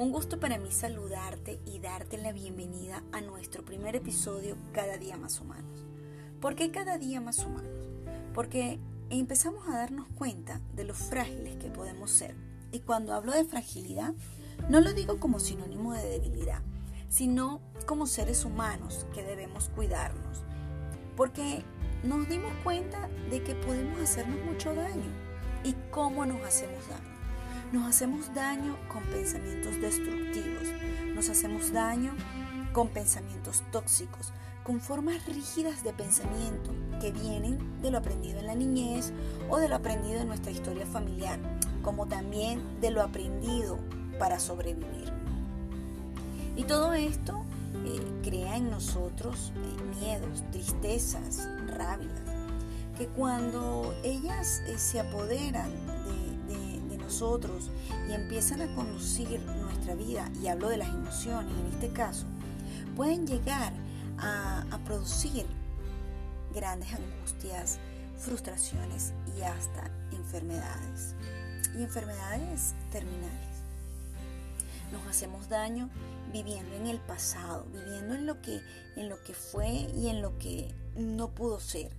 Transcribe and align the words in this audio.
Un 0.00 0.12
gusto 0.12 0.40
para 0.40 0.56
mí 0.56 0.70
saludarte 0.70 1.60
y 1.66 1.78
darte 1.78 2.16
la 2.16 2.32
bienvenida 2.32 3.02
a 3.12 3.20
nuestro 3.20 3.66
primer 3.66 3.96
episodio 3.96 4.56
Cada 4.72 4.96
día 4.96 5.18
más 5.18 5.38
humanos. 5.42 5.84
¿Por 6.40 6.54
qué 6.54 6.70
cada 6.70 6.96
día 6.96 7.20
más 7.20 7.44
humanos? 7.44 7.86
Porque 8.32 8.80
empezamos 9.10 9.68
a 9.68 9.76
darnos 9.76 10.08
cuenta 10.16 10.62
de 10.74 10.84
lo 10.84 10.94
frágiles 10.94 11.56
que 11.56 11.68
podemos 11.68 12.10
ser. 12.10 12.34
Y 12.72 12.80
cuando 12.80 13.12
hablo 13.12 13.32
de 13.32 13.44
fragilidad, 13.44 14.14
no 14.70 14.80
lo 14.80 14.94
digo 14.94 15.20
como 15.20 15.38
sinónimo 15.38 15.92
de 15.92 16.08
debilidad, 16.08 16.62
sino 17.10 17.60
como 17.84 18.06
seres 18.06 18.46
humanos 18.46 19.06
que 19.12 19.22
debemos 19.22 19.68
cuidarnos. 19.68 20.44
Porque 21.14 21.62
nos 22.04 22.26
dimos 22.26 22.54
cuenta 22.64 23.10
de 23.28 23.42
que 23.42 23.54
podemos 23.54 24.00
hacernos 24.00 24.42
mucho 24.46 24.74
daño. 24.74 25.12
¿Y 25.62 25.74
cómo 25.90 26.24
nos 26.24 26.42
hacemos 26.42 26.88
daño? 26.88 27.09
Nos 27.72 27.86
hacemos 27.86 28.34
daño 28.34 28.76
con 28.92 29.04
pensamientos 29.04 29.80
destructivos, 29.80 30.68
nos 31.14 31.28
hacemos 31.28 31.72
daño 31.72 32.16
con 32.72 32.88
pensamientos 32.88 33.62
tóxicos, 33.70 34.32
con 34.64 34.80
formas 34.80 35.24
rígidas 35.26 35.84
de 35.84 35.92
pensamiento 35.92 36.72
que 37.00 37.12
vienen 37.12 37.80
de 37.80 37.92
lo 37.92 37.98
aprendido 37.98 38.40
en 38.40 38.48
la 38.48 38.56
niñez 38.56 39.12
o 39.48 39.58
de 39.58 39.68
lo 39.68 39.76
aprendido 39.76 40.20
en 40.20 40.26
nuestra 40.26 40.50
historia 40.50 40.84
familiar, 40.84 41.38
como 41.82 42.06
también 42.06 42.60
de 42.80 42.90
lo 42.90 43.02
aprendido 43.02 43.78
para 44.18 44.40
sobrevivir. 44.40 45.12
Y 46.56 46.64
todo 46.64 46.92
esto 46.92 47.44
eh, 47.86 48.20
crea 48.24 48.56
en 48.56 48.68
nosotros 48.68 49.52
eh, 49.54 50.00
miedos, 50.00 50.42
tristezas, 50.50 51.48
rabias, 51.68 52.20
que 52.98 53.06
cuando 53.06 53.94
ellas 54.02 54.60
eh, 54.66 54.76
se 54.76 54.98
apoderan 54.98 55.70
y 58.08 58.12
empiezan 58.12 58.62
a 58.62 58.74
conducir 58.74 59.40
nuestra 59.40 59.94
vida, 59.94 60.30
y 60.42 60.46
hablo 60.46 60.68
de 60.68 60.76
las 60.76 60.88
emociones 60.88 61.52
en 61.58 61.66
este 61.72 61.92
caso, 61.92 62.26
pueden 62.96 63.26
llegar 63.26 63.72
a, 64.18 64.64
a 64.70 64.78
producir 64.84 65.44
grandes 66.54 66.88
angustias, 66.94 67.78
frustraciones 68.16 69.12
y 69.36 69.42
hasta 69.42 69.90
enfermedades. 70.12 71.14
Y 71.76 71.82
enfermedades 71.82 72.74
terminales. 72.90 73.48
Nos 74.92 75.06
hacemos 75.06 75.48
daño 75.48 75.88
viviendo 76.32 76.74
en 76.74 76.86
el 76.86 76.98
pasado, 76.98 77.66
viviendo 77.72 78.14
en 78.14 78.26
lo 78.26 78.40
que, 78.40 78.60
en 78.96 79.08
lo 79.08 79.22
que 79.22 79.34
fue 79.34 79.68
y 79.68 80.08
en 80.08 80.20
lo 80.20 80.36
que 80.38 80.74
no 80.96 81.30
pudo 81.30 81.60
ser. 81.60 81.92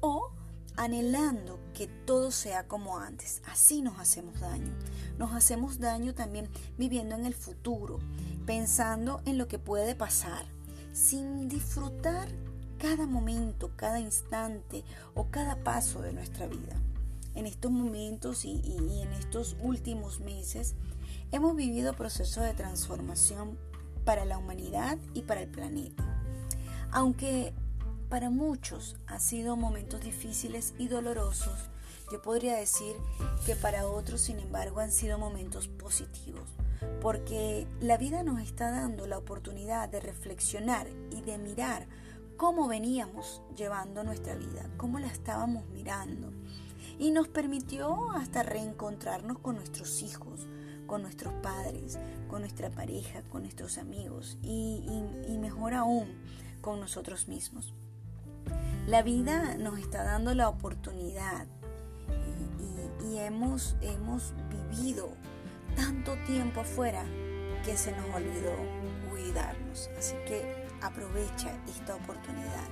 O 0.00 0.30
anhelando 0.76 1.58
que 1.74 1.86
todo 1.86 2.30
sea 2.30 2.66
como 2.66 2.98
antes. 2.98 3.42
Así 3.46 3.82
nos 3.82 3.98
hacemos 3.98 4.40
daño. 4.40 4.72
Nos 5.18 5.32
hacemos 5.32 5.78
daño 5.78 6.14
también 6.14 6.48
viviendo 6.78 7.14
en 7.14 7.26
el 7.26 7.34
futuro, 7.34 7.98
pensando 8.44 9.20
en 9.24 9.38
lo 9.38 9.48
que 9.48 9.58
puede 9.58 9.94
pasar, 9.94 10.46
sin 10.92 11.48
disfrutar 11.48 12.28
cada 12.78 13.06
momento, 13.06 13.70
cada 13.76 14.00
instante 14.00 14.84
o 15.14 15.28
cada 15.30 15.62
paso 15.62 16.02
de 16.02 16.12
nuestra 16.12 16.46
vida. 16.46 16.76
En 17.34 17.46
estos 17.46 17.70
momentos 17.70 18.44
y, 18.44 18.60
en 18.76 19.12
estos 19.12 19.56
últimos 19.60 20.20
meses 20.20 20.74
hemos 21.32 21.54
vivido 21.56 21.92
procesos 21.94 22.44
de 22.44 22.54
transformación 22.54 23.58
para 24.04 24.24
la 24.24 24.38
humanidad 24.38 24.98
y 25.12 25.22
para 25.22 25.42
el 25.42 25.48
planeta. 25.48 26.04
Aunque 26.92 27.52
para 28.08 28.30
muchos 28.30 28.96
han 29.06 29.20
sido 29.20 29.56
momentos 29.56 30.00
difíciles 30.00 30.74
y 30.78 30.88
dolorosos. 30.88 31.70
Yo 32.12 32.22
podría 32.22 32.56
decir 32.56 32.94
que 33.44 33.56
para 33.56 33.88
otros, 33.88 34.20
sin 34.20 34.38
embargo, 34.38 34.80
han 34.80 34.92
sido 34.92 35.18
momentos 35.18 35.66
positivos, 35.66 36.48
porque 37.00 37.66
la 37.80 37.96
vida 37.96 38.22
nos 38.22 38.40
está 38.40 38.70
dando 38.70 39.06
la 39.08 39.18
oportunidad 39.18 39.88
de 39.88 40.00
reflexionar 40.00 40.86
y 41.10 41.22
de 41.22 41.38
mirar 41.38 41.88
cómo 42.36 42.68
veníamos 42.68 43.42
llevando 43.56 44.04
nuestra 44.04 44.36
vida, 44.36 44.70
cómo 44.76 45.00
la 45.00 45.08
estábamos 45.08 45.66
mirando. 45.70 46.32
Y 46.98 47.10
nos 47.10 47.26
permitió 47.28 48.12
hasta 48.12 48.44
reencontrarnos 48.44 49.40
con 49.40 49.56
nuestros 49.56 50.00
hijos, 50.02 50.46
con 50.86 51.02
nuestros 51.02 51.34
padres, 51.42 51.98
con 52.28 52.42
nuestra 52.42 52.70
pareja, 52.70 53.22
con 53.30 53.42
nuestros 53.42 53.78
amigos 53.78 54.38
y, 54.42 54.80
y 55.28 55.38
mejor 55.38 55.74
aún, 55.74 56.06
con 56.60 56.78
nosotros 56.78 57.26
mismos. 57.26 57.74
La 58.86 59.02
vida 59.02 59.56
nos 59.58 59.80
está 59.80 60.04
dando 60.04 60.32
la 60.32 60.48
oportunidad 60.48 61.48
y, 63.04 63.18
hemos, 63.18 63.74
hemos 63.80 64.32
vivido 64.48 65.08
tanto 65.74 66.14
tiempo 66.24 66.60
afuera 66.60 67.04
que 67.64 67.76
se 67.76 67.90
nos 67.90 68.14
olvidó 68.14 68.52
cuidarnos. 69.10 69.90
Así 69.98 70.14
que 70.28 70.68
aprovecha 70.82 71.52
esta 71.66 71.96
oportunidad. 71.96 72.68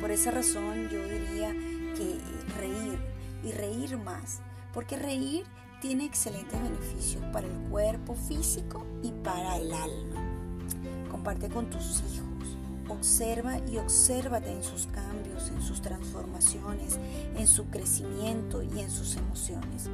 Por 0.00 0.10
esa 0.10 0.30
razón 0.30 0.88
yo 0.88 1.06
diría 1.06 1.52
que 1.52 2.18
reír 2.58 2.98
y 3.44 3.52
reír 3.52 3.98
más, 3.98 4.40
porque 4.72 4.96
reír 4.96 5.44
tiene 5.82 6.06
excelentes 6.06 6.58
beneficios 6.62 7.22
para 7.34 7.46
el 7.46 7.68
cuerpo 7.68 8.14
físico 8.14 8.86
y 9.02 9.12
para 9.12 9.58
el 9.58 9.74
alma. 9.74 10.22
Comparte 11.10 11.50
con 11.50 11.68
tus 11.68 12.02
hijos 12.14 12.27
Observa 12.88 13.58
y 13.70 13.76
obsérvate 13.76 14.50
en 14.50 14.62
sus 14.62 14.86
cambios, 14.86 15.50
en 15.50 15.62
sus 15.62 15.82
transformaciones, 15.82 16.98
en 17.36 17.46
su 17.46 17.66
crecimiento 17.66 18.62
y 18.62 18.80
en 18.80 18.90
sus 18.90 19.16
emociones. 19.16 19.90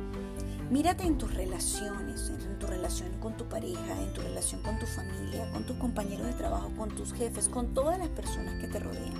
Mírate 0.70 1.04
en 1.04 1.18
tus 1.18 1.34
relaciones, 1.34 2.30
en 2.30 2.58
tu 2.58 2.66
relación 2.66 3.10
con 3.20 3.36
tu 3.36 3.44
pareja, 3.44 4.00
en 4.00 4.12
tu 4.12 4.22
relación 4.22 4.62
con 4.62 4.78
tu 4.78 4.86
familia, 4.86 5.50
con 5.52 5.64
tus 5.66 5.76
compañeros 5.76 6.26
de 6.26 6.32
trabajo, 6.32 6.70
con 6.76 6.88
tus 6.90 7.12
jefes, 7.12 7.48
con 7.48 7.74
todas 7.74 7.98
las 7.98 8.08
personas 8.08 8.60
que 8.60 8.68
te 8.68 8.78
rodean. 8.78 9.12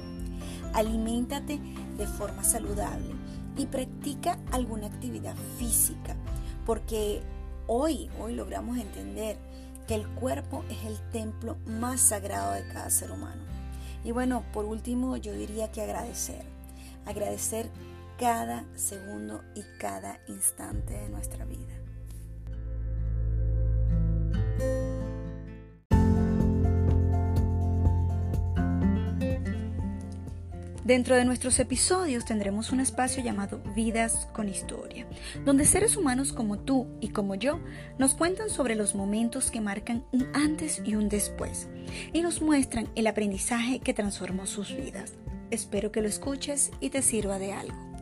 Aliméntate 0.73 1.61
de 1.99 2.07
forma 2.07 2.43
saludable 2.45 3.15
y 3.57 3.67
practica 3.67 4.39
alguna 4.53 4.87
actividad 4.87 5.37
física, 5.59 6.17
porque 6.65 7.23
hoy, 7.67 8.11
hoy 8.21 8.35
logramos 8.35 8.79
entender 8.79 9.37
que 9.87 9.95
el 9.95 10.09
cuerpo 10.09 10.65
es 10.71 10.85
el 10.85 10.99
templo 11.11 11.57
más 11.67 12.01
sagrado 12.01 12.53
de 12.53 12.67
cada 12.69 12.91
ser 12.91 13.11
humano. 13.11 13.54
Y 14.05 14.13
bueno, 14.13 14.45
por 14.53 14.67
último 14.67 15.17
yo 15.17 15.33
diría 15.33 15.73
que 15.73 15.83
agradecer. 15.83 16.45
Agradecer 17.07 17.71
cada 18.19 18.65
segundo 18.77 19.43
y 19.55 19.63
cada 19.79 20.21
instante 20.29 20.95
de 20.95 21.09
nuestra 21.09 21.45
vida. 21.45 21.74
Dentro 30.85 31.17
de 31.17 31.25
nuestros 31.25 31.59
episodios 31.61 32.27
tendremos 32.27 32.71
un 32.71 32.79
espacio 32.79 33.25
llamado 33.25 33.63
Vidas 33.75 34.29
con 34.35 34.51
Historia, 34.51 35.07
donde 35.43 35.65
seres 35.65 35.97
humanos 35.97 36.35
como 36.35 36.59
tú 36.59 36.89
y 37.01 37.09
como 37.09 37.37
yo 37.37 37.59
nos 37.99 38.15
cuentan 38.15 38.51
sobre 38.51 38.75
los 38.75 38.95
momentos 38.95 39.51
que 39.51 39.63
marcan 39.63 40.05
un 40.13 40.27
antes 40.35 40.83
y 40.85 40.95
un 40.95 41.09
después 41.09 41.69
y 42.13 42.21
nos 42.21 42.43
muestran 42.43 42.91
el 42.97 43.07
aprendizaje 43.07 43.79
que 43.79 43.95
transformó 43.95 44.45
sus 44.45 44.77
vidas. 44.77 45.15
Espero 45.51 45.91
que 45.91 46.03
lo 46.03 46.09
escuches 46.09 46.71
y 46.81 46.91
te 46.91 47.01
sirva 47.01 47.39
de 47.39 47.55
algo. 47.55 47.94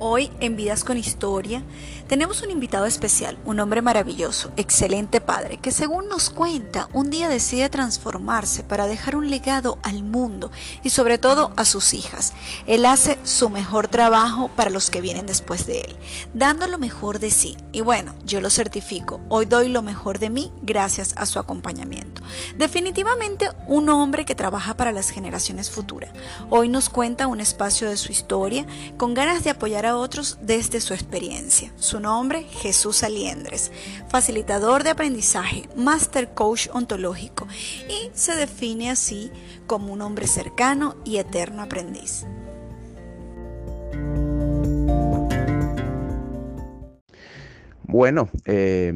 Hoy 0.00 0.30
en 0.40 0.56
Vidas 0.56 0.82
con 0.82 0.98
Historia 0.98 1.62
tenemos 2.08 2.42
un 2.42 2.50
invitado 2.50 2.84
especial, 2.84 3.38
un 3.44 3.60
hombre 3.60 3.80
maravilloso, 3.80 4.52
excelente 4.56 5.20
padre, 5.20 5.58
que 5.58 5.70
según 5.70 6.08
nos 6.08 6.30
cuenta, 6.30 6.88
un 6.92 7.10
día 7.10 7.28
decide 7.28 7.68
transformarse 7.68 8.64
para 8.64 8.88
dejar 8.88 9.14
un 9.14 9.30
legado 9.30 9.78
al 9.82 10.02
mundo 10.02 10.50
y 10.82 10.90
sobre 10.90 11.16
todo 11.16 11.52
a 11.56 11.64
sus 11.64 11.94
hijas. 11.94 12.32
Él 12.66 12.86
hace 12.86 13.18
su 13.22 13.50
mejor 13.50 13.86
trabajo 13.86 14.50
para 14.56 14.68
los 14.68 14.90
que 14.90 15.00
vienen 15.00 15.26
después 15.26 15.64
de 15.66 15.82
él, 15.82 15.96
dando 16.34 16.66
lo 16.66 16.78
mejor 16.78 17.20
de 17.20 17.30
sí. 17.30 17.56
Y 17.70 17.80
bueno, 17.80 18.14
yo 18.24 18.40
lo 18.40 18.50
certifico, 18.50 19.20
hoy 19.28 19.46
doy 19.46 19.68
lo 19.68 19.80
mejor 19.80 20.18
de 20.18 20.28
mí 20.28 20.52
gracias 20.62 21.14
a 21.16 21.24
su 21.24 21.38
acompañamiento. 21.38 22.20
Definitivamente 22.58 23.48
un 23.68 23.88
hombre 23.88 24.24
que 24.24 24.34
trabaja 24.34 24.76
para 24.76 24.92
las 24.92 25.10
generaciones 25.10 25.70
futuras. 25.70 26.10
Hoy 26.50 26.68
nos 26.68 26.88
cuenta 26.88 27.28
un 27.28 27.40
espacio 27.40 27.88
de 27.88 27.96
su 27.96 28.10
historia 28.10 28.66
con 28.96 29.14
ganas 29.14 29.44
de 29.44 29.50
apoyar 29.50 29.83
a 29.86 29.96
otros 29.96 30.38
desde 30.42 30.80
su 30.80 30.94
experiencia. 30.94 31.72
Su 31.76 32.00
nombre, 32.00 32.44
Jesús 32.44 33.02
Aliendres, 33.02 33.72
facilitador 34.08 34.84
de 34.84 34.90
aprendizaje, 34.90 35.68
master 35.76 36.34
coach 36.34 36.68
ontológico 36.72 37.46
y 37.88 38.10
se 38.14 38.36
define 38.36 38.90
así 38.90 39.30
como 39.66 39.92
un 39.92 40.02
hombre 40.02 40.26
cercano 40.26 40.96
y 41.04 41.18
eterno 41.18 41.62
aprendiz. 41.62 42.26
Bueno, 47.82 48.28
eh, 48.44 48.92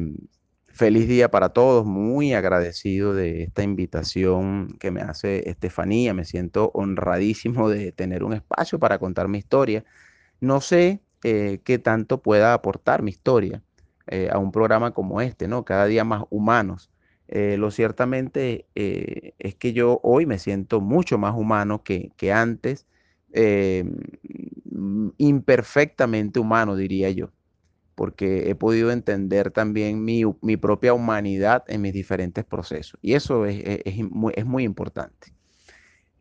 feliz 0.67 1.07
día 1.07 1.29
para 1.29 1.49
todos, 1.49 1.85
muy 1.85 2.33
agradecido 2.33 3.13
de 3.13 3.43
esta 3.43 3.63
invitación 3.63 4.77
que 4.79 4.91
me 4.91 5.01
hace 5.01 5.49
Estefanía, 5.49 6.13
me 6.13 6.25
siento 6.25 6.71
honradísimo 6.73 7.69
de 7.69 7.91
tener 7.91 8.23
un 8.23 8.33
espacio 8.33 8.79
para 8.79 8.99
contar 8.99 9.27
mi 9.27 9.37
historia 9.37 9.85
no 10.41 10.61
sé 10.61 11.01
eh, 11.23 11.59
qué 11.63 11.79
tanto 11.79 12.21
pueda 12.21 12.53
aportar 12.53 13.01
mi 13.03 13.11
historia. 13.11 13.63
a 14.31 14.39
un 14.39 14.51
programa 14.51 14.91
como 14.91 15.21
este, 15.21 15.47
¿no? 15.47 15.65
Cada 15.65 15.85
día 15.85 16.03
más 16.03 16.23
humanos. 16.31 16.89
lo 17.27 17.69
ciertamente 17.71 18.65
es 18.73 19.55
que 19.55 19.73
yo 19.73 19.99
hoy 20.03 20.25
me 20.25 20.39
siento 20.39 20.81
mucho 20.81 21.17
más 21.19 21.35
humano 21.35 21.83
que, 21.83 22.11
que 22.17 22.33
antes, 22.33 22.87
imperfectamente 25.17 26.39
humano, 26.39 26.75
diría 26.75 27.11
yo 27.11 27.31
porque 27.99 28.49
he 28.49 28.55
podido 28.55 28.91
entender 28.91 29.51
también 29.51 30.05
mi, 30.05 30.23
propia 30.55 30.93
humanidad 30.93 31.65
en 31.67 31.81
mis 31.81 31.91
diferentes 31.91 32.45
procesos. 32.45 32.97
Y 33.01 33.13
eso 33.13 33.45
es, 33.45 33.61
muy, 34.45 34.63
importante. 34.63 35.33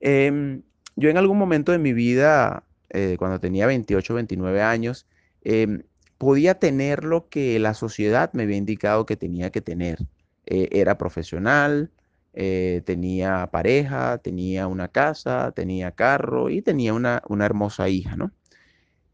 Em, 0.00 0.62
yo 0.96 1.08
en 1.08 1.18
algún 1.18 1.38
momento 1.38 1.70
de 1.70 1.78
mi 1.78 1.92
vida, 1.92 2.64
eh, 2.90 3.16
cuando 3.18 3.40
tenía 3.40 3.66
28, 3.66 4.14
29 4.14 4.62
años, 4.62 5.06
em, 5.42 5.82
podía 6.18 6.58
tener 6.58 7.04
lo 7.04 7.28
que 7.28 7.58
la 7.58 7.74
sociedad 7.74 8.32
me 8.32 8.44
había 8.44 8.56
indicado 8.56 9.06
que 9.06 9.16
tenía 9.16 9.50
que 9.50 9.60
tener. 9.60 9.98
Eh, 10.46 10.68
era 10.72 10.98
profesional, 10.98 11.90
eh, 12.34 12.82
tenía 12.86 13.48
pareja, 13.52 14.18
tenía 14.18 14.66
una 14.66 14.88
casa, 14.88 15.52
tenía 15.52 15.92
carro 15.92 16.50
y 16.50 16.62
tenía 16.62 16.94
una, 16.94 17.22
hermosa 17.40 17.88
hija, 17.88 18.16
¿no? 18.16 18.32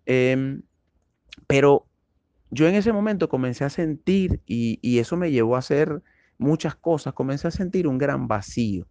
Em, 0.06 0.62
pero 1.47 1.87
yo 2.50 2.69
en 2.69 2.75
ese 2.77 2.93
momento 2.93 3.29
comencé 3.29 3.65
a 3.65 3.70
sentir, 3.70 4.41
y, 4.47 4.99
eso 4.99 5.17
me 5.17 5.31
llevó 5.32 5.56
a 5.56 5.61
hacer 5.61 6.03
muchas 6.38 6.77
cosas, 6.77 7.15
comencé 7.15 7.49
a 7.49 7.50
sentir 7.50 7.88
un 7.88 7.99
gran 7.99 8.29
vacío. 8.29 8.87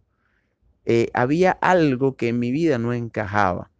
Había 1.14 1.52
algo 1.52 2.16
que 2.16 2.28
en 2.28 2.38
mi 2.38 2.50
vida 2.52 2.78
no 2.78 2.92
encajaba. 2.92 3.70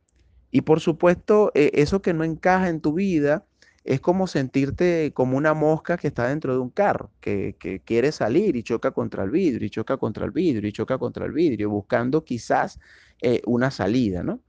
Y 0.54 0.60
por 0.60 0.78
supuesto, 0.78 1.50
eh, 1.56 1.72
eso 1.74 2.00
que 2.00 2.14
no 2.14 2.22
encaja 2.22 2.68
en 2.68 2.80
tu 2.80 2.92
vida 2.92 3.44
es 3.82 4.00
como 4.00 4.28
sentirte 4.28 5.10
como 5.12 5.36
una 5.36 5.52
mosca 5.52 5.96
que 5.96 6.06
está 6.06 6.28
dentro 6.28 6.52
de 6.52 6.60
un 6.60 6.70
carro, 6.70 7.10
que, 7.20 7.56
quiere 7.84 8.12
salir 8.12 8.54
y 8.54 8.62
choca 8.62 8.92
contra 8.92 9.24
el 9.24 9.30
vidrio, 9.30 9.66
y 9.66 9.70
choca 9.70 9.96
contra 9.96 10.26
el 10.26 10.30
vidrio, 10.30 10.68
y 10.68 10.72
choca 10.72 10.96
contra 10.96 11.26
el 11.26 11.32
vidrio, 11.32 11.70
buscando 11.70 12.24
quizás 12.24 12.78
eh, 13.20 13.42
una 13.46 13.72
salida, 13.72 14.22
¿no? 14.22 14.40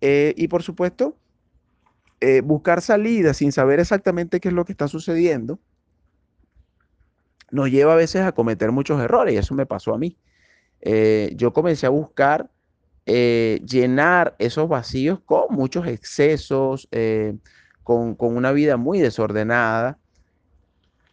y 0.00 0.48
por 0.48 0.62
supuesto, 0.62 1.18
eh, 2.20 2.40
buscar 2.40 2.80
salida 2.80 3.34
sin 3.34 3.52
saber 3.52 3.80
exactamente 3.80 4.40
qué 4.40 4.48
es 4.48 4.54
lo 4.54 4.64
que 4.64 4.72
está 4.72 4.88
sucediendo, 4.88 5.60
nos 7.50 7.70
lleva 7.70 7.92
a 7.92 7.96
veces 7.96 8.22
a 8.22 8.32
cometer 8.32 8.72
muchos 8.72 8.98
errores 8.98 9.34
y 9.34 9.36
eso 9.36 9.54
me 9.54 9.66
pasó 9.66 9.92
a 9.92 9.98
mí. 9.98 10.16
Eh, 10.80 11.32
yo 11.36 11.52
comencé 11.52 11.86
a 11.86 11.90
buscar 11.90 12.50
eh, 13.06 13.60
llenar 13.66 14.34
esos 14.38 14.68
vacíos 14.68 15.20
con 15.24 15.54
muchos 15.54 15.86
excesos, 15.86 16.88
con, 17.82 18.16
una 18.18 18.52
vida 18.52 18.76
muy 18.76 19.00
desordenada. 19.00 19.98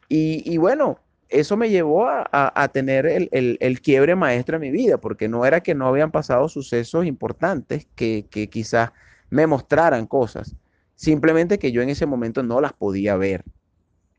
Y, 0.07 0.57
bueno, 0.57 0.99
eso 1.29 1.55
me 1.55 1.69
llevó 1.69 2.07
a, 2.07 2.69
tener 2.73 3.05
el, 3.07 3.81
quiebre 3.81 4.15
maestro 4.15 4.57
en 4.57 4.61
mi 4.61 4.71
vida, 4.71 4.97
porque 4.99 5.27
no 5.29 5.45
era 5.45 5.61
que 5.61 5.75
no 5.75 5.87
habían 5.87 6.11
pasado 6.11 6.49
sucesos 6.49 7.05
importantes 7.05 7.87
que, 7.95 8.25
que 8.29 8.49
quizás 8.49 8.91
me 9.29 9.47
mostraran 9.47 10.05
cosas, 10.07 10.55
Simplemente 11.01 11.57
que 11.57 11.71
yo 11.71 11.81
en 11.81 11.89
ese 11.89 12.05
momento 12.05 12.43
no 12.43 12.61
las 12.61 12.73
podía 12.73 13.15
ver. 13.15 13.43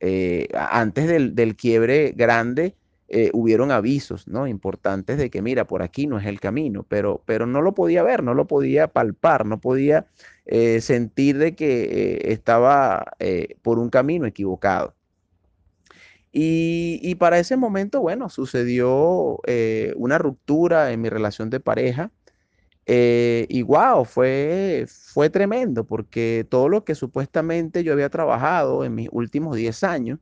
Eh, 0.01 0.49
antes 0.53 1.07
del, 1.07 1.55
quiebre 1.55 2.11
grande, 2.11 2.75
eh, 3.13 3.31
hubieron 3.33 3.71
avisos 3.71 4.27
¿no? 4.27 4.47
importantes 4.47 5.19
de 5.19 5.31
que, 5.31 5.43
mira, 5.43 5.67
por 5.67 5.83
aquí 5.83 6.07
no 6.07 6.19
es 6.19 6.27
el 6.27 6.41
camino, 6.41 6.85
pero, 6.89 7.23
pero 7.27 7.47
no 7.47 7.63
lo 7.63 7.75
podía 7.75 8.03
ver, 8.03 8.23
no 8.23 8.35
lo 8.35 8.47
podía 8.47 8.89
palpar, 8.89 9.47
no 9.47 9.61
podía 9.61 10.07
eh, 10.47 10.81
sentir 10.81 11.39
de 11.39 11.55
que 11.55 12.23
estaba 12.25 13.13
por 13.63 13.79
un 13.79 13.91
camino 13.91 14.27
equivocado. 14.27 14.95
Y, 16.33 16.99
y, 17.03 17.17
para 17.17 17.39
ese 17.39 17.57
momento, 17.57 18.01
bueno, 18.01 18.31
sucedió 18.31 19.39
una 19.97 20.19
ruptura 20.19 20.93
en 20.93 21.01
mi 21.03 21.11
relación 21.11 21.51
de 21.51 21.61
pareja 21.61 22.11
eh, 22.87 23.47
y 23.49 23.63
wow, 23.63 24.05
fue, 24.05 24.87
fue 24.89 25.31
tremendo 25.31 25.85
porque 25.87 26.47
todo 26.49 26.69
lo 26.69 26.85
que 26.85 26.95
supuestamente 26.97 27.85
yo 27.85 27.93
había 27.93 28.11
trabajado 28.11 28.85
en 28.85 28.95
mis 28.95 29.09
últimos 29.13 29.57
10 29.57 29.85
años 29.85 30.19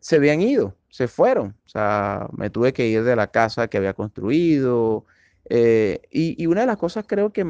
se 0.00 0.16
habían 0.16 0.40
ido, 0.40 0.76
se 0.88 1.08
fueron. 1.08 1.56
O 1.66 1.68
sea, 1.68 2.28
me 2.36 2.50
tuve 2.50 2.72
que 2.72 2.88
ir 2.88 3.04
de 3.04 3.16
la 3.16 3.28
casa 3.28 3.68
que 3.68 3.78
había 3.78 3.94
construido. 3.94 5.06
Eh, 5.48 6.02
y, 6.10 6.46
una 6.46 6.62
de 6.62 6.66
las 6.66 6.76
cosas 6.76 7.04
creo 7.06 7.32
que, 7.32 7.44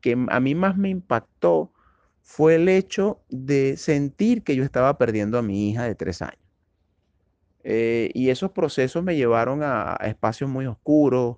que 0.00 0.16
a 0.28 0.40
mí 0.40 0.54
más 0.54 0.76
me 0.76 0.90
impactó 0.90 1.72
fue 2.22 2.56
el 2.56 2.68
hecho 2.68 3.20
de 3.30 3.76
sentir 3.76 4.42
que 4.42 4.56
yo 4.56 4.64
estaba 4.64 4.98
perdiendo 4.98 5.38
a 5.38 5.42
mi 5.42 5.70
hija 5.70 5.84
de 5.84 5.94
tres 5.94 6.22
años. 6.22 6.38
Eh, 7.64 8.10
y 8.14 8.30
esos 8.30 8.52
procesos 8.52 9.02
me 9.04 9.16
llevaron 9.16 9.62
a 9.62 9.96
espacios 10.02 10.48
muy 10.48 10.66
oscuros, 10.66 11.36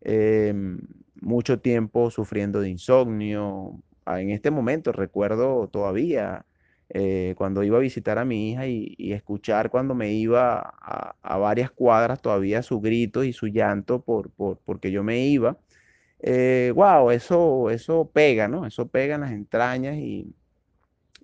Em, 0.00 0.80
mucho 1.20 1.60
tiempo 1.60 2.10
sufriendo 2.10 2.60
de 2.60 2.70
insomnio. 2.70 3.82
Ah, 4.04 4.20
en 4.20 4.30
este 4.30 4.50
momento 4.50 4.92
recuerdo 4.92 5.68
todavía 5.68 6.46
eh, 6.90 7.34
cuando 7.36 7.62
iba 7.62 7.76
a 7.76 7.80
visitar 7.80 8.18
a 8.18 8.24
mi 8.24 8.52
hija 8.52 8.66
y, 8.66 9.12
escuchar 9.12 9.70
cuando 9.70 9.94
me 9.94 10.12
iba 10.12 10.58
a, 10.60 11.36
varias 11.38 11.70
cuadras 11.70 12.20
todavía 12.22 12.62
su 12.62 12.80
grito 12.80 13.24
y 13.24 13.32
su 13.32 13.48
llanto 13.48 14.00
por, 14.02 14.30
porque 14.64 14.90
yo 14.90 15.02
me 15.04 15.26
iba. 15.26 15.58
wow, 16.74 17.10
eh, 17.10 17.14
eso, 17.14 17.70
eso 17.70 18.10
pega, 18.12 18.48
¿no? 18.48 18.66
Eso 18.66 18.88
pega 18.88 19.16
en 19.16 19.20
las 19.22 19.32
entrañas 19.32 19.96
y, 19.96 20.34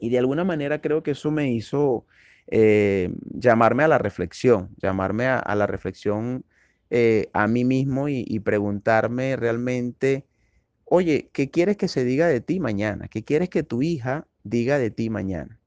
de 0.00 0.18
alguna 0.18 0.44
manera 0.44 0.80
creo 0.80 1.02
que 1.02 1.12
eso 1.12 1.30
me 1.30 1.50
hizo 1.52 2.06
eh, 2.48 3.10
llamarme 3.30 3.84
a 3.84 3.88
la 3.88 3.98
reflexión, 3.98 4.70
llamarme 4.82 5.26
a 5.28 5.54
la 5.54 5.66
reflexión 5.66 6.44
a 7.32 7.48
mí 7.48 7.64
mismo 7.64 8.08
y, 8.08 8.38
preguntarme 8.40 9.36
realmente, 9.36 10.26
oye, 10.84 11.30
¿qué 11.32 11.50
quieres 11.50 11.76
que 11.76 11.88
se 11.88 12.04
diga 12.04 12.28
de 12.28 12.40
ti 12.40 12.60
mañana? 12.60 13.08
¿Qué 13.08 13.24
quieres 13.24 13.48
que 13.48 13.62
tu 13.62 13.82
hija 13.82 14.26
diga 14.44 14.78
de 14.78 14.90
ti 14.90 15.10
mañana? 15.10 15.58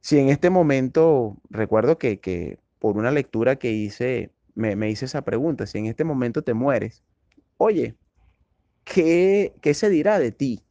Si 0.00 0.18
en 0.18 0.30
este 0.30 0.48
momento, 0.48 1.36
recuerdo 1.50 1.98
que, 1.98 2.58
por 2.78 2.96
una 2.96 3.10
lectura 3.10 3.56
que 3.56 3.70
hice, 3.72 4.30
me, 4.54 4.90
hice 4.90 5.04
esa 5.04 5.22
pregunta, 5.22 5.66
si 5.66 5.78
en 5.78 5.86
este 5.86 6.04
momento 6.04 6.42
te 6.42 6.54
mueres, 6.54 7.02
oye, 7.58 7.94
¿qué, 8.84 9.52
qué 9.60 9.74
se 9.74 9.90
dirá 9.90 10.18
de 10.18 10.32
ti? 10.32 10.62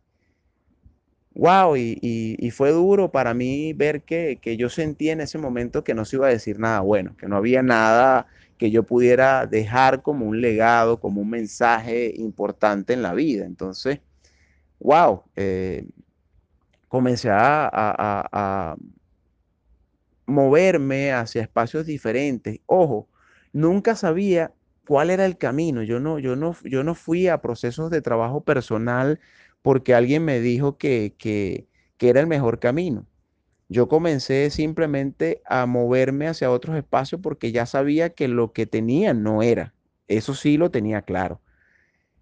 Wow, 1.35 1.77
y, 1.77 2.51
fue 2.51 2.71
duro 2.71 3.11
para 3.11 3.33
mí 3.33 3.73
ver 3.73 4.01
que, 4.01 4.39
que, 4.41 4.57
yo 4.57 4.69
sentí 4.69 5.09
en 5.09 5.21
ese 5.21 5.37
momento 5.37 5.83
que 5.83 5.93
no 5.93 6.05
se 6.05 6.15
iba 6.15 6.27
a 6.27 6.31
decir 6.31 6.59
nada 6.59 6.81
bueno, 6.81 7.15
que 7.15 7.27
no 7.27 7.37
había 7.37 7.61
nada 7.61 8.27
que 8.59 8.71
yo 8.71 8.83
pudiera 8.83 9.47
dejar 9.47 10.01
como 10.01 10.25
un 10.27 10.41
legado, 10.41 10.99
como 10.99 11.21
un 11.21 11.29
mensaje 11.29 12.13
importante 12.17 12.93
en 12.93 13.01
la 13.01 13.13
vida. 13.13 13.45
Entonces, 13.45 14.01
wow, 14.79 15.23
comencé 16.89 17.29
a, 17.31 18.75
moverme 20.27 21.11
hacia 21.13 21.41
espacios 21.41 21.85
diferentes. 21.85 22.59
Ojo, 22.67 23.09
nunca 23.53 23.95
sabía 23.95 24.53
cuál 24.87 25.09
era 25.09 25.25
el 25.25 25.37
camino. 25.37 25.83
Yo 25.83 25.99
no, 25.99 26.19
yo 26.19 26.35
no, 26.35 26.55
yo 26.63 26.83
no 26.83 26.95
fui 26.95 27.27
a 27.27 27.41
procesos 27.41 27.89
de 27.89 28.01
trabajo 28.01 28.41
personal 28.43 29.19
porque 29.61 29.95
alguien 29.95 30.25
me 30.25 30.39
dijo 30.39 30.77
que, 30.77 31.15
que 31.17 31.67
era 31.99 32.19
el 32.19 32.27
mejor 32.27 32.59
camino 32.59 33.07
yo 33.69 33.87
comencé 33.87 34.49
simplemente 34.49 35.41
a 35.45 35.65
moverme 35.67 36.27
hacia 36.27 36.51
otros 36.51 36.75
espacios 36.75 37.21
porque 37.21 37.51
ya 37.51 37.67
sabía 37.67 38.09
que 38.09 38.27
lo 38.27 38.51
que 38.51 38.65
tenía 38.65 39.13
no 39.13 39.43
era. 39.43 39.75
Eso 40.07 40.33
sí 40.33 40.57
lo 40.57 40.71
tenía 40.71 41.03
claro. 41.03 41.39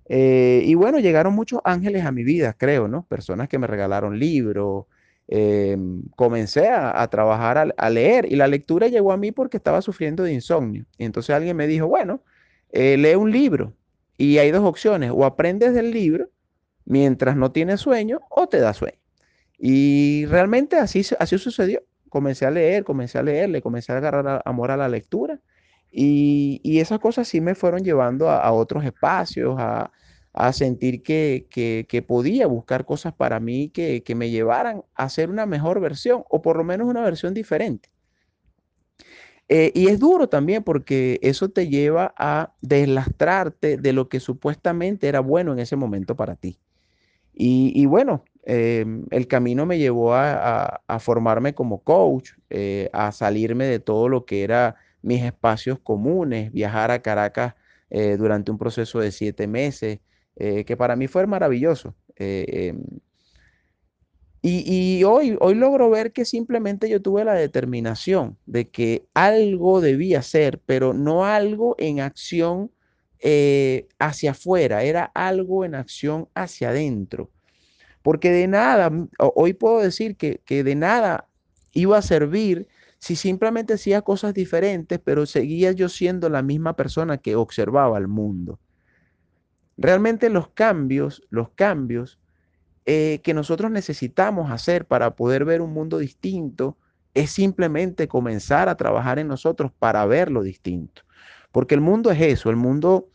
Eh, 0.09 0.61
y 0.63 0.75
bueno, 0.75 0.99
llegaron 0.99 1.33
muchos 1.33 1.59
ángeles 1.63 2.05
a 2.05 2.11
mi 2.11 2.23
vida, 2.23 2.53
creo, 2.53 2.87
¿no? 2.87 3.05
Personas 3.05 3.49
que 3.49 3.59
me 3.59 3.67
regalaron 3.67 4.17
libros. 4.19 4.85
Em, 5.29 6.03
comencé 6.15 6.69
a, 6.69 7.05
trabajar, 7.09 7.75
a, 7.77 7.89
leer 7.89 8.31
y 8.31 8.37
la 8.37 8.47
lectura 8.47 8.87
llegó 8.87 9.11
a 9.11 9.17
mí 9.17 9.33
porque 9.33 9.57
estaba 9.57 9.81
sufriendo 9.81 10.23
de 10.23 10.33
insomnio. 10.33 10.85
Y 10.97 11.03
entonces 11.05 11.35
alguien 11.35 11.57
me 11.57 11.67
dijo, 11.67 11.87
bueno, 11.87 12.23
eh, 12.71 12.95
lee 12.97 13.15
un 13.15 13.31
libro 13.31 13.73
y 14.17 14.37
hay 14.37 14.51
dos 14.51 14.63
opciones, 14.63 15.11
o 15.13 15.25
aprendes 15.25 15.73
del 15.73 15.91
libro 15.91 16.29
mientras 16.85 17.35
no 17.35 17.51
tienes 17.51 17.81
sueño 17.81 18.21
o 18.29 18.47
te 18.47 18.59
da 18.59 18.73
sueño. 18.73 18.97
Y 19.57 20.25
realmente 20.27 20.77
así, 20.77 21.03
así 21.19 21.37
sucedió. 21.37 21.83
Comencé 22.09 22.45
a 22.45 22.51
leer, 22.51 22.83
comencé 22.85 23.17
a 23.17 23.23
leer, 23.23 23.49
le 23.49 23.61
comencé 23.61 23.91
a 23.91 23.97
agarrar 23.97 24.41
amor 24.45 24.71
a 24.71 24.77
la 24.77 24.87
lectura. 24.87 25.39
Y, 25.91 26.79
esas 26.79 26.99
cosas 26.99 27.27
sí 27.27 27.41
me 27.41 27.55
fueron 27.55 27.83
llevando 27.83 28.29
a, 28.29 28.51
otros 28.51 28.83
espacios, 28.85 29.55
a, 29.59 29.91
sentir 30.53 31.01
que, 31.01 32.05
podía 32.07 32.47
buscar 32.47 32.85
cosas 32.85 33.13
para 33.13 33.39
mí 33.39 33.69
que, 33.69 34.03
me 34.15 34.29
llevaran 34.29 34.83
a 34.95 35.09
ser 35.09 35.29
una 35.29 35.45
mejor 35.45 35.79
versión 35.79 36.23
o 36.29 36.41
por 36.41 36.57
lo 36.57 36.63
menos 36.63 36.87
una 36.87 37.01
versión 37.01 37.33
diferente. 37.33 37.89
Eh, 39.49 39.71
y 39.73 39.87
es 39.87 39.97
duro 39.97 40.27
también 40.27 40.61
porque 40.61 41.19
eso 41.21 41.47
te 41.49 41.69
lleva 41.69 42.13
a 42.17 42.53
deslastrarte 42.61 43.77
de 43.77 43.93
lo 43.93 44.09
que 44.09 44.19
supuestamente 44.19 45.07
era 45.07 45.21
bueno 45.21 45.53
en 45.53 45.59
ese 45.59 45.77
momento 45.77 46.15
para 46.15 46.35
ti. 46.35 46.59
Y, 47.39 47.85
bueno, 47.85 48.23
Em, 48.49 49.03
el 49.11 49.27
camino 49.27 49.65
me 49.65 49.77
llevó 49.77 50.13
a, 50.15 50.81
formarme 51.01 51.53
como 51.53 51.79
coach, 51.79 52.31
eh, 52.49 52.89
a 52.93 53.11
salirme 53.11 53.65
de 53.65 53.79
todo 53.79 54.07
lo 54.07 54.23
que 54.23 54.41
era 54.41 54.77
mis 55.01 55.23
espacios 55.23 55.79
comunes, 55.79 56.51
viajar 56.51 56.91
a 56.91 57.01
Caracas 57.01 57.55
eh, 57.89 58.17
durante 58.17 58.51
un 58.51 58.57
proceso 58.57 58.99
de 58.99 59.11
siete 59.11 59.47
meses, 59.47 59.99
eh, 60.35 60.65
que 60.65 60.77
para 60.77 60.95
mí 60.95 61.07
fue 61.07 61.25
maravilloso. 61.27 61.95
Em, 62.15 62.83
y, 64.41 65.03
hoy, 65.03 65.35
hoy 65.41 65.55
logro 65.55 65.89
ver 65.89 66.13
que 66.13 66.23
simplemente 66.23 66.89
yo 66.89 67.01
tuve 67.01 67.25
la 67.25 67.33
determinación 67.33 68.37
de 68.45 68.69
que 68.69 69.05
algo 69.13 69.81
debía 69.81 70.21
ser, 70.21 70.59
pero 70.65 70.93
no 70.93 71.25
algo 71.25 71.75
en 71.77 71.99
acción 71.99 72.71
hacia 73.99 74.31
afuera, 74.31 74.83
era 74.83 75.05
algo 75.13 75.65
en 75.65 75.75
acción 75.75 76.29
hacia 76.33 76.69
adentro. 76.69 77.29
Porque 78.07 78.31
de 78.31 78.47
nada, 78.47 78.89
hoy 79.17 79.51
puedo 79.51 79.81
decir 79.81 80.15
que, 80.15 80.39
de 80.47 80.75
nada 80.75 81.27
iba 81.73 81.97
a 81.97 82.01
servir 82.01 82.69
si 82.99 83.15
simplemente 83.15 83.73
hacía 83.73 84.01
cosas 84.01 84.33
diferentes, 84.33 84.99
pero 85.03 85.25
seguía 85.25 85.71
yo 85.71 85.89
siendo 85.89 86.29
la 86.29 86.41
misma 86.41 86.75
persona 86.75 87.17
que 87.17 87.35
observaba 87.35 87.97
el 87.97 88.07
mundo. 88.07 88.59
Realmente 89.77 90.29
los 90.29 90.49
cambios, 90.49 91.21
los 91.29 91.49
cambios 91.49 92.19
eh, 92.85 93.19
que 93.23 93.33
nosotros 93.33 93.69
necesitamos 93.69 94.49
hacer 94.49 94.85
para 94.85 95.15
poder 95.15 95.45
ver 95.45 95.61
un 95.61 95.73
mundo 95.73 95.99
distinto 95.99 96.77
es 97.13 97.31
simplemente 97.31 98.07
comenzar 98.07 98.69
a 98.69 98.77
trabajar 98.77 99.19
en 99.19 99.27
nosotros 99.27 99.71
para 99.77 100.05
verlo 100.05 100.41
distinto. 100.41 101.03
Porque 101.51 101.75
el 101.75 101.81
mundo 101.81 102.11
es 102.11 102.21
eso, 102.21 102.49
el 102.49 102.55
mundo 102.55 103.09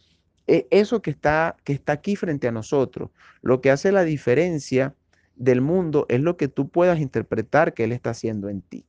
e, 0.47 0.67
eso 0.71 1.03
que 1.03 1.11
está, 1.11 1.57
que 1.65 1.73
está 1.73 1.93
aquí 1.93 2.17
frente 2.17 2.49
a 2.49 2.53
nosotros, 2.53 3.11
lo 3.43 3.61
que 3.61 3.71
hace 3.71 3.93
la 3.93 4.05
diferencia 4.05 4.95
del 5.37 5.61
mundo 5.61 6.07
es 6.09 6.21
lo 6.21 6.37
que 6.37 6.49
tú 6.49 6.69
puedas 6.69 7.01
interpretar 7.01 7.75
que 7.75 7.85
Él 7.85 7.93
está 7.93 8.11
haciendo 8.11 8.49
en 8.49 8.63
ti. 8.63 8.85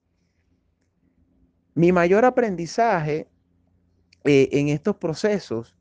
Mi 1.76 1.92
mayor 1.92 2.26
aprendizaje 2.26 3.28
eh, 4.24 4.50
en 4.52 4.70
estos 4.70 4.96
procesos 4.98 5.76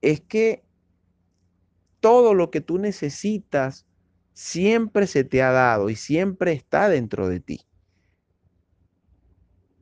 es 0.00 0.20
que 0.20 0.64
todo 2.00 2.34
lo 2.34 2.50
que 2.50 2.60
tú 2.60 2.78
necesitas 2.78 3.86
siempre 4.32 5.06
se 5.06 5.24
te 5.24 5.42
ha 5.42 5.50
dado 5.52 5.90
y 5.90 5.96
siempre 5.96 6.52
está 6.52 6.88
dentro 6.88 7.28
de 7.28 7.40
ti. 7.40 7.60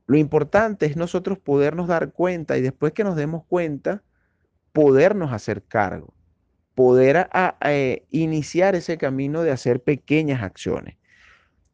Lo 0.07 0.17
importante 0.17 0.87
es 0.87 0.97
nosotros 0.97 1.39
podernos 1.39 1.87
dar 1.87 2.13
cuenta 2.13 2.59
y 2.59 2.63
después 2.63 2.93
que 2.93 3.05
nos 3.05 3.15
demos 3.17 3.45
cuenta, 3.45 4.03
podernos 4.73 5.33
hacer 5.33 5.63
cargo, 5.63 6.15
poder 6.75 7.29
eh, 7.65 8.07
iniciar 8.11 8.75
ese 8.75 8.99
camino 8.99 9.43
de 9.43 9.53
hacer 9.53 9.83
pequeñas 9.83 10.43
acciones. 10.43 10.97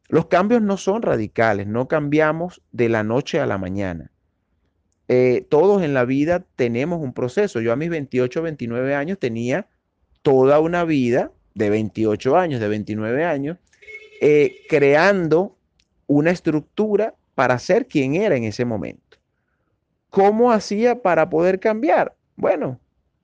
Los 0.07 0.27
cambios 0.27 0.61
no 0.61 0.77
son 0.77 1.01
radicales, 1.01 1.67
no 1.67 1.87
cambiamos 1.87 2.61
de 2.71 2.89
la 2.89 3.03
noche 3.03 3.39
a 3.39 3.45
la 3.45 3.57
mañana. 3.57 4.11
Eh, 5.09 5.45
todos 5.49 5.83
en 5.83 5.93
la 5.93 6.05
vida 6.05 6.45
tenemos 6.55 7.01
un 7.01 7.13
proceso. 7.13 7.61
Yo 7.61 7.71
a 7.71 7.75
mis 7.75 7.89
28, 7.89 8.41
29 8.41 8.95
años 8.95 9.19
tenía 9.19 9.67
toda 10.21 10.59
una 10.59 10.83
vida 10.83 11.31
de 11.55 11.69
28 11.69 12.37
años, 12.37 12.59
de 12.59 12.67
29 12.67 13.25
años, 13.25 13.57
eh, 14.21 14.55
creando 14.69 15.57
una 16.07 16.31
estructura 16.31 17.15
para 17.35 17.59
ser 17.59 17.87
quien 17.87 18.15
era 18.15 18.35
en 18.35 18.43
ese 18.43 18.65
momento. 18.65 19.17
¿Cómo 20.09 20.51
hacía 20.51 21.01
para 21.01 21.29
poder 21.29 21.59
cambiar? 21.59 22.15
Bueno, 22.35 22.79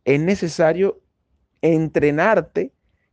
es 0.06 0.20
necesario 0.20 1.00
entrenarte 1.62 2.72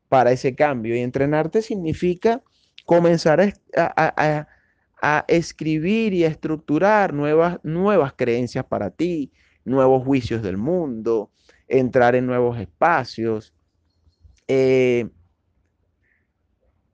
para 0.08 0.32
ese 0.32 0.54
cambio. 0.54 0.94
Y 0.96 1.00
entrenarte 1.00 1.62
significa 1.62 2.42
comenzar 2.90 3.54
a, 5.00 5.24
escribir 5.28 6.12
y 6.12 6.24
a 6.24 6.26
estructurar 6.26 7.14
nuevas, 7.14 7.60
nuevas 7.62 8.14
creencias 8.14 8.64
para 8.64 8.90
ti, 8.90 9.30
nuevos 9.64 10.04
juicios 10.04 10.42
del 10.42 10.56
mundo, 10.56 11.30
entrar 11.68 12.16
en 12.16 12.26
nuevos 12.26 12.58
espacios. 12.58 13.54
Eh, 14.48 15.08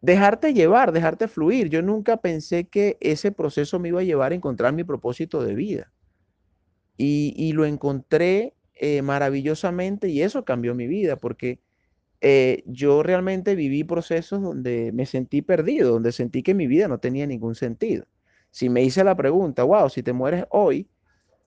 dejarte 0.03 0.53
llevar, 0.53 0.93
dejarte 0.93 1.29
fluir. 1.29 1.71
Yo 1.71 1.81
nunca 1.81 2.19
pensé 2.19 2.69
que 2.69 2.99
ese 3.01 3.33
proceso 3.33 3.79
me 3.79 3.89
iba 3.89 4.01
a 4.01 4.05
llevar 4.05 4.33
a 4.33 4.35
encontrar 4.35 4.75
mi 4.75 4.85
propósito 4.85 5.43
de 5.43 5.55
vida. 5.55 5.91
Y, 6.99 7.33
y 7.39 7.53
lo 7.53 7.65
encontré 7.65 8.53
eh, 8.75 9.01
maravillosamente 9.01 10.11
y 10.11 10.21
eso 10.21 10.45
cambió 10.45 10.75
mi 10.75 10.89
vida 10.89 11.17
porque 11.17 11.59
eh, 12.21 12.63
yo 12.67 13.03
realmente 13.03 13.55
viví 13.55 13.85
procesos 13.85 14.43
donde 14.43 14.93
me 14.93 15.07
sentí 15.07 15.43
perdido, 15.43 15.93
donde 15.93 16.13
sentí 16.13 16.43
que 16.43 16.55
mi 16.55 16.67
vida 16.67 16.89
no 16.89 16.99
tenía 16.99 17.27
ningún 17.27 17.55
sentido. 17.55 18.07
Si 18.51 18.69
me 18.69 18.83
hice 18.83 19.05
la 19.05 19.17
pregunta, 19.17 19.65
wow, 19.65 19.91
si 19.91 20.03
te 20.03 20.13
mueres 20.13 20.45
hoy, 20.51 20.89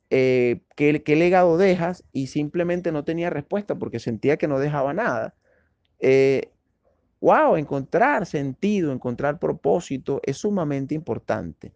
eh, 0.09 0.61
¿qué, 0.75 1.01
legado 1.15 1.57
dejas? 1.57 2.03
Y 2.11 2.27
simplemente 2.27 2.91
no 2.91 3.03
tenía 3.03 3.29
respuesta 3.29 3.75
porque 3.75 3.99
sentía 3.99 4.38
que 4.38 4.47
no 4.47 4.59
dejaba 4.59 4.93
nada. 4.93 5.35
wow, 7.21 7.55
encontrar 7.57 8.25
sentido, 8.25 8.91
encontrar 8.93 9.39
propósito 9.39 10.21
es 10.23 10.38
sumamente 10.38 10.95
importante. 10.95 11.73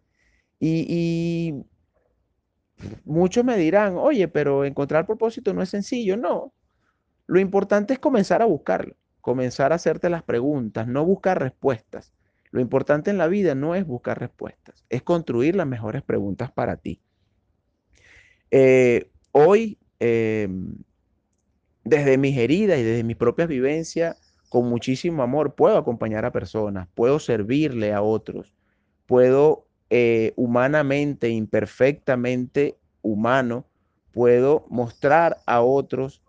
y 0.60 1.64
Muchos 3.04 3.44
me 3.44 3.56
dirán, 3.56 3.96
oye, 3.96 4.28
pero 4.28 4.64
encontrar 4.64 5.06
propósito 5.06 5.54
no 5.54 5.62
es 5.62 5.70
sencillo. 5.70 6.16
No, 6.16 6.53
lo 7.26 7.40
importante 7.40 7.94
es 7.94 7.98
comenzar 7.98 8.42
a 8.42 8.46
buscarlo, 8.46 8.96
comenzar 9.20 9.72
a 9.72 9.76
hacerte 9.76 10.10
las 10.10 10.22
preguntas, 10.22 10.86
no 10.86 11.04
buscar 11.04 11.40
respuestas. 11.40 12.12
Lo 12.50 12.60
importante 12.60 13.10
en 13.10 13.18
la 13.18 13.26
vida 13.26 13.54
no 13.54 13.74
es 13.74 13.86
buscar 13.86 14.20
respuestas, 14.20 14.84
es 14.88 15.02
construir 15.02 15.56
las 15.56 15.66
mejores 15.66 16.02
preguntas 16.02 16.52
para 16.52 16.76
ti. 16.76 17.00
Eh, 18.50 19.10
hoy, 19.32 19.78
em, 19.98 20.76
desde 21.82 22.16
mis 22.18 22.36
heridas 22.38 22.78
y 22.78 22.82
desde 22.82 23.02
mis 23.02 23.16
propias 23.16 23.48
vivencias, 23.48 24.16
con 24.48 24.68
muchísimo 24.68 25.22
amor, 25.22 25.56
puedo 25.56 25.76
acompañar 25.76 26.24
a 26.24 26.30
personas, 26.30 26.86
puedo 26.94 27.18
servirle 27.18 27.92
a 27.92 28.02
otros, 28.02 28.54
puedo 29.06 29.66
eh, 29.90 30.32
humanamente, 30.36 31.28
imperfectamente 31.28 32.78
humano, 33.02 33.66
puedo 34.12 34.64
mostrar 34.70 35.38
a 35.46 35.60
otros 35.60 36.22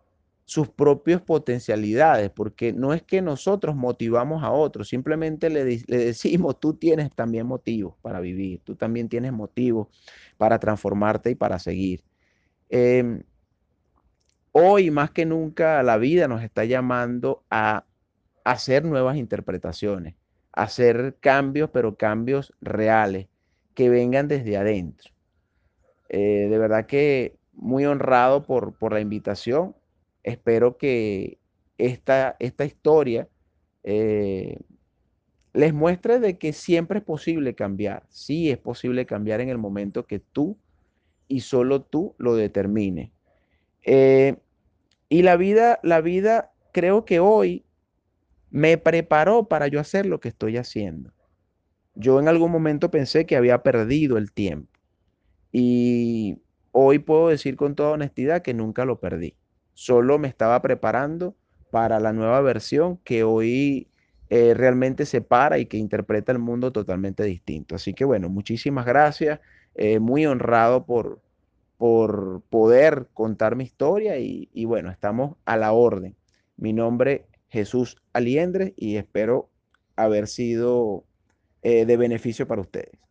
sus 0.45 0.69
propias 0.69 1.21
potencialidades, 1.21 2.29
porque 2.29 2.71
no 2.71 2.93
es 2.93 3.01
que 3.01 3.21
nosotros 3.21 3.75
motivamos 3.75 4.43
a 4.43 4.51
otros, 4.51 4.87
simplemente 4.87 5.49
le, 5.49 5.65
decimos, 5.65 6.59
tú 6.59 6.75
tienes 6.75 7.11
también 7.13 7.47
motivos 7.47 7.95
para 8.01 8.19
vivir, 8.19 8.61
tú 8.63 8.75
también 8.75 9.09
tienes 9.09 9.33
motivos 9.33 9.87
para 10.37 10.59
transformarte 10.59 11.31
y 11.31 11.35
para 11.35 11.59
seguir. 11.59 12.03
Em, 12.69 13.23
hoy 14.51 14.91
más 14.91 15.11
que 15.11 15.25
nunca 15.25 15.81
la 15.83 15.97
vida 15.97 16.27
nos 16.27 16.43
está 16.43 16.63
llamando 16.65 17.43
a 17.49 17.85
hacer 18.43 18.85
nuevas 18.85 19.17
interpretaciones, 19.17 20.15
hacer 20.53 21.17
cambios, 21.19 21.69
pero 21.71 21.97
cambios 21.97 22.53
reales, 22.61 23.27
que 23.73 23.89
vengan 23.89 24.27
desde 24.27 24.57
adentro. 24.57 25.11
Eh, 26.09 26.47
de 26.49 26.57
verdad 26.57 26.85
que 26.85 27.35
muy 27.53 27.85
honrado 27.85 28.43
por, 28.43 28.77
por, 28.77 28.93
la 28.93 29.01
invitación. 29.01 29.75
Espero 30.25 30.77
que 30.77 31.38
esta, 31.77 32.36
esta 32.39 32.65
historia 32.65 33.29
eh, 33.84 34.58
les 35.53 35.72
muestre 35.72 36.20
de 36.20 36.39
que 36.39 36.51
siempre 36.51 36.98
es 36.98 37.05
posible 37.05 37.53
cambiar. 37.53 38.08
Sí 38.10 38.50
es 38.50 38.58
posible 38.58 39.05
cambiar 39.05 39.39
en 39.39 39.50
el 39.50 39.60
momento 39.60 40.08
que 40.08 40.17
tú 40.17 40.58
y 41.27 41.41
solo 41.41 41.84
tú 41.84 42.15
lo 42.17 42.36
determines. 42.36 43.12
Eh, 43.84 44.38
y 45.10 45.22
la 45.22 45.38
vida, 45.38 45.79
la 45.84 46.01
vida 46.01 46.51
creo 46.72 47.05
que 47.05 47.20
hoy 47.20 47.63
me 48.50 48.79
preparó 48.79 49.48
para 49.48 49.67
yo 49.67 49.79
hacer 49.79 50.08
lo 50.08 50.20
que 50.20 50.29
estoy 50.29 50.58
haciendo. 50.58 51.13
Yo 51.94 52.20
en 52.20 52.27
algún 52.27 52.51
momento 52.51 52.89
pensé 52.89 53.27
que 53.27 53.36
había 53.36 53.62
perdido 53.62 54.17
el 54.17 54.32
tiempo 54.32 54.72
y 55.51 56.39
hoy 56.72 56.98
puedo 56.98 57.27
decir 57.27 57.55
con 57.55 57.75
toda 57.75 57.91
honestidad 57.91 58.41
que 58.41 58.55
nunca 58.55 58.86
lo 58.86 59.00
perdí. 59.00 59.36
Solo 59.75 60.17
me 60.17 60.29
estaba 60.29 60.62
preparando 60.62 61.36
para 61.70 62.00
la 62.00 62.13
nueva 62.13 62.39
versión 62.39 62.98
que 63.03 63.24
hoy 63.24 63.89
eh, 64.29 64.53
realmente 64.53 65.05
se 65.05 65.22
para 65.22 65.60
y 65.60 65.65
que 65.65 65.77
interpreta 65.77 66.32
el 66.32 66.39
mundo 66.39 66.72
totalmente 66.72 67.24
distinto. 67.24 67.75
Así 67.75 67.94
que 67.94 68.05
bueno, 68.05 68.29
muchísimas 68.29 68.86
gracias. 68.86 69.41
Eh, 69.75 70.00
muy 70.00 70.25
honrado 70.25 70.86
por, 70.86 71.20
por 71.77 72.41
poder 72.50 73.10
contar 73.13 73.58
mi 73.58 73.65
historia 73.65 74.17
y, 74.17 74.65
bueno, 74.65 74.89
estamos 74.89 75.36
a 75.44 75.58
la 75.58 75.74
orden. 75.74 76.15
Mi 76.55 76.72
nombre 76.72 77.25
es 77.29 77.39
Jesús 77.50 77.98
Aliendres 78.13 78.72
y 78.77 78.96
espero 78.96 79.50
haber 79.98 80.27
sido 80.27 81.03
eh, 81.62 81.86
de 81.86 81.98
beneficio 81.98 82.48
para 82.48 82.62
ustedes. 82.62 83.04